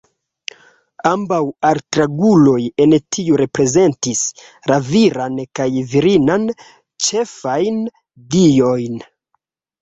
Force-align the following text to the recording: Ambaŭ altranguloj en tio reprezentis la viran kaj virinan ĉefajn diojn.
Ambaŭ 1.07 1.39
altranguloj 1.71 2.61
en 2.85 2.95
tio 3.17 3.37
reprezentis 3.41 4.23
la 4.71 4.79
viran 4.87 5.37
kaj 5.61 5.67
virinan 5.93 6.49
ĉefajn 7.09 7.79
diojn. 8.35 8.99